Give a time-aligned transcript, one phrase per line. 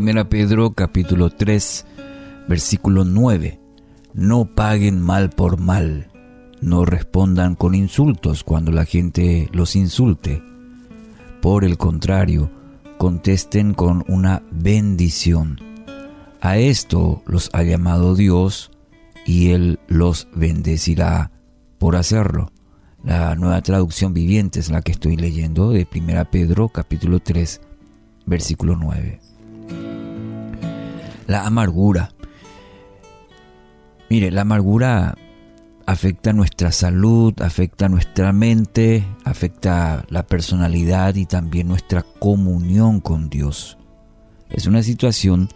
[0.00, 1.84] 1 Pedro capítulo 3,
[2.48, 3.60] versículo 9.
[4.14, 6.10] No paguen mal por mal,
[6.62, 10.42] no respondan con insultos cuando la gente los insulte.
[11.42, 12.50] Por el contrario,
[12.96, 15.60] contesten con una bendición.
[16.40, 18.70] A esto los ha llamado Dios
[19.26, 21.30] y Él los bendecirá
[21.76, 22.52] por hacerlo.
[23.04, 27.60] La nueva traducción viviente es la que estoy leyendo de 1 Pedro capítulo 3,
[28.24, 29.29] versículo 9
[31.30, 32.10] la amargura.
[34.10, 35.16] Mire, la amargura
[35.86, 43.78] afecta nuestra salud, afecta nuestra mente, afecta la personalidad y también nuestra comunión con Dios.
[44.50, 45.48] Es una situación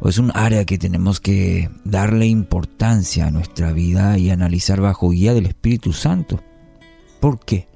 [0.00, 5.10] o es un área que tenemos que darle importancia a nuestra vida y analizar bajo
[5.10, 6.40] guía del Espíritu Santo.
[7.20, 7.68] ¿Por qué?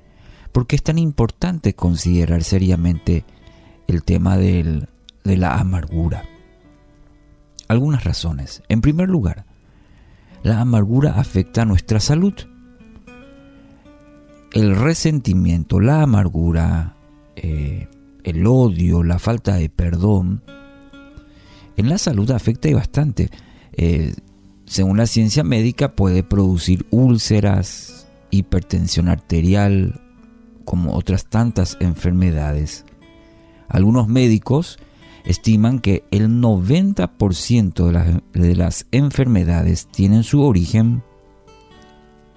[0.52, 3.27] Porque es tan importante considerar seriamente
[3.89, 4.86] el tema de
[5.25, 6.25] la amargura
[7.69, 8.62] algunas razones.
[8.69, 9.44] En primer lugar,
[10.42, 12.34] la amargura afecta a nuestra salud.
[14.52, 16.96] El resentimiento, la amargura,
[17.36, 17.89] eh,
[18.24, 20.42] el odio, la falta de perdón,
[21.77, 23.30] en la salud afecta y bastante.
[23.72, 24.14] Eh,
[24.64, 30.00] según la ciencia médica puede producir úlceras, hipertensión arterial,
[30.64, 32.84] como otras tantas enfermedades.
[33.69, 34.78] Algunos médicos
[35.24, 41.02] estiman que el 90% de las, de las enfermedades tienen su origen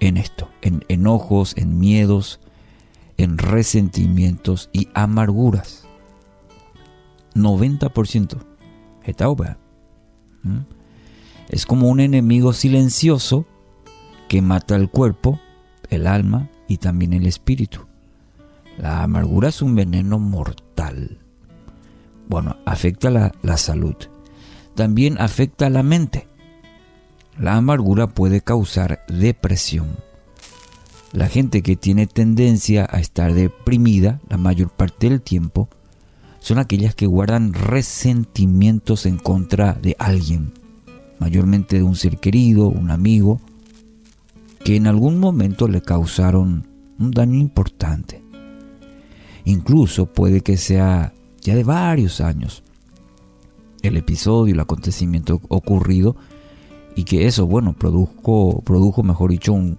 [0.00, 2.40] en esto, en enojos, en miedos,
[3.16, 5.86] en resentimientos y amarguras.
[7.34, 8.38] 90%.
[10.42, 10.58] ¿Mm?
[11.48, 13.46] Es como un enemigo silencioso
[14.28, 15.40] que mata el cuerpo,
[15.88, 17.86] el alma y también el espíritu.
[18.78, 21.21] La amargura es un veneno mortal
[22.32, 23.94] bueno, afecta la, la salud.
[24.74, 26.28] También afecta la mente.
[27.38, 29.98] La amargura puede causar depresión.
[31.12, 35.68] La gente que tiene tendencia a estar deprimida la mayor parte del tiempo
[36.38, 40.54] son aquellas que guardan resentimientos en contra de alguien,
[41.18, 43.42] mayormente de un ser querido, un amigo,
[44.64, 46.66] que en algún momento le causaron
[46.98, 48.24] un daño importante.
[49.44, 52.62] Incluso puede que sea ya de varios años
[53.82, 56.16] el episodio, el acontecimiento ocurrido
[56.94, 59.78] y que eso, bueno, produjo, produjo mejor dicho, un,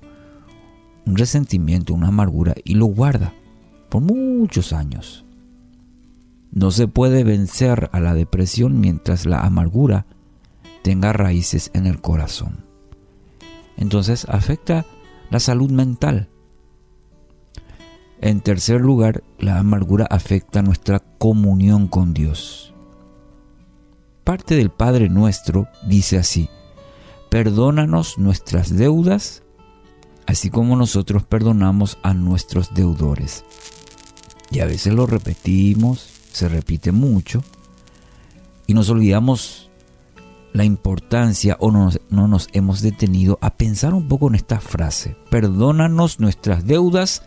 [1.06, 3.34] un resentimiento, una amargura y lo guarda
[3.90, 5.26] por muchos años.
[6.52, 10.06] No se puede vencer a la depresión mientras la amargura
[10.84, 12.66] tenga raíces en el corazón.
[13.78, 14.86] Entonces afecta
[15.32, 16.30] la salud mental,
[18.24, 22.74] en tercer lugar, la amargura afecta nuestra comunión con Dios.
[24.24, 26.50] Parte del Padre nuestro dice así,
[27.30, 29.44] perdónanos nuestras deudas,
[30.26, 33.44] así como nosotros perdonamos a nuestros deudores.
[34.50, 37.44] Y a veces lo repetimos, se repite mucho,
[38.68, 39.70] y nos olvidamos
[40.54, 45.18] la importancia o no, no nos hemos detenido a pensar un poco en esta frase,
[45.30, 47.24] perdónanos nuestras deudas,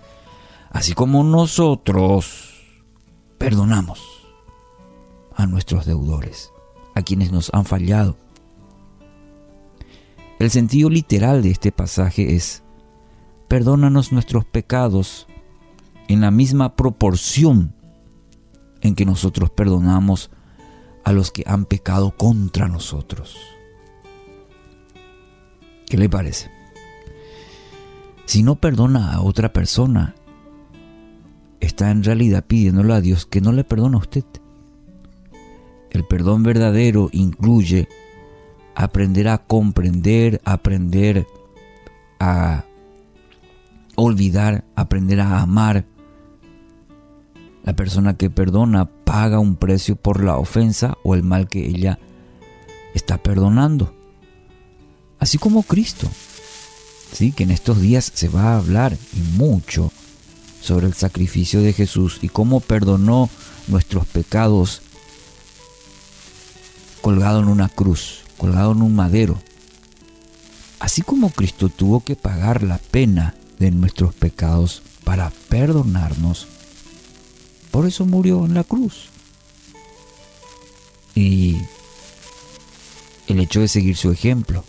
[0.77, 2.53] así como nosotros
[3.39, 3.99] perdonamos
[5.35, 6.53] a nuestros deudores,
[6.95, 8.19] a quienes nos han fallado.
[10.39, 12.63] El sentido literal de este pasaje es,
[13.49, 15.27] perdónanos nuestros pecados
[16.09, 17.75] en la misma proporción
[18.83, 20.31] en que nosotros perdonamos
[21.05, 23.39] a los que han pecado contra nosotros.
[25.87, 26.51] ¿Qué le parece?
[28.27, 30.15] Si no perdona a otra persona,
[31.77, 34.25] está en realidad pidiéndole a Dios que no le perdone a usted.
[35.91, 37.87] El perdón verdadero incluye
[38.75, 41.27] aprender a comprender, aprender
[42.19, 42.65] a
[43.95, 45.85] olvidar, aprender a amar.
[47.63, 51.99] La persona que perdona paga un precio por la ofensa o el mal que ella
[52.95, 53.95] está perdonando.
[55.19, 56.09] Así como Cristo.
[57.13, 59.93] Sí, que en estos días se va a hablar y mucho
[60.67, 63.31] sobre el sacrificio de Jesús y cómo perdonó
[63.69, 64.83] nuestros pecados
[67.01, 69.41] colgado en una cruz, colgado en un madero.
[70.81, 76.49] Así como Cristo tuvo que pagar la pena de nuestros pecados para perdonarnos,
[77.71, 79.09] por eso murió en la cruz.
[81.15, 81.59] Y
[83.29, 84.65] el hecho de seguir su ejemplo,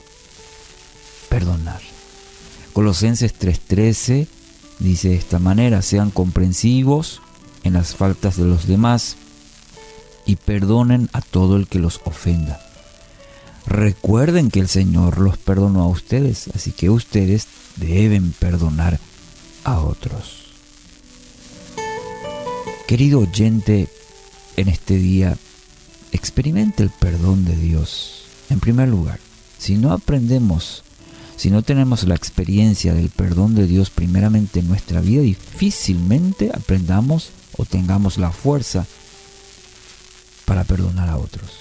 [1.28, 1.82] perdonar.
[2.74, 4.28] Colosenses 3:13
[4.80, 7.22] Dice de esta manera, sean comprensivos
[7.64, 9.18] en las faltas de los demás
[10.26, 12.60] y perdonen a todo el que los ofenda.
[13.66, 19.00] Recuerden que el Señor los perdonó a ustedes, así que ustedes deben perdonar
[19.64, 20.46] a otros.
[22.88, 23.90] Querido oyente,
[24.56, 25.38] en este día
[26.12, 28.26] experimente el perdón de Dios.
[28.50, 29.20] En primer lugar,
[29.58, 30.84] si no aprendemos,
[31.38, 37.30] si no tenemos la experiencia del perdón de Dios primeramente en nuestra vida, difícilmente aprendamos
[37.56, 38.88] o tengamos la fuerza
[40.46, 41.52] para perdonar a otros.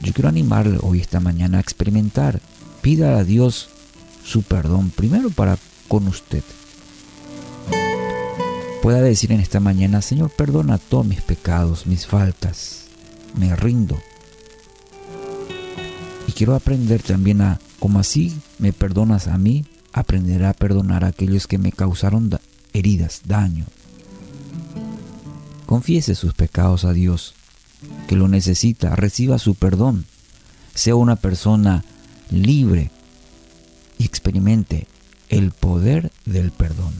[0.00, 2.40] Yo quiero animarle hoy esta mañana a experimentar.
[2.82, 3.68] Pida a Dios
[4.24, 6.42] su perdón primero para con usted.
[8.82, 12.86] Pueda decir en esta mañana, Señor, perdona todos mis pecados, mis faltas.
[13.38, 14.00] Me rindo.
[16.26, 21.08] Y quiero aprender también a, como así me perdonas a mí, aprender a perdonar a
[21.08, 22.30] aquellos que me causaron
[22.72, 23.66] heridas, daño.
[25.66, 27.34] Confiese sus pecados a Dios
[28.06, 30.06] que lo necesita, reciba su perdón,
[30.74, 31.84] sea una persona
[32.30, 32.90] libre
[33.98, 34.86] y experimente
[35.28, 36.94] el poder del perdón.